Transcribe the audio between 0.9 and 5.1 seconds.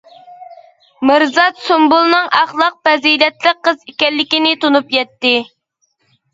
مىرزات سۇمبۇلنىڭ ئەخلاق پەزىلەتلىك قىز ئىكەنلىكىنى تونۇپ